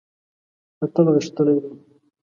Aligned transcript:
اتل 0.83 1.05
غښتلی 1.13 1.55
دی. 1.63 1.71